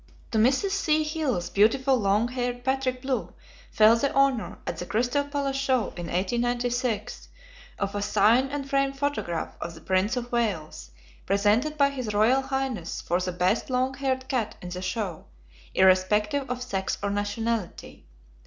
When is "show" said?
5.57-5.89, 14.81-15.25